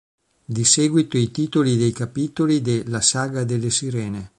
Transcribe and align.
Di 0.45 0.65
seguito 0.65 1.15
i 1.15 1.29
titoli 1.29 1.77
dei 1.77 1.91
capitoli 1.91 2.59
de 2.63 2.83
La 2.87 3.01
saga 3.01 3.43
delle 3.43 3.69
sirene. 3.69 4.29